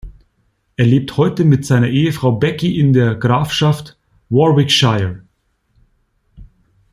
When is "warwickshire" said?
4.31-5.21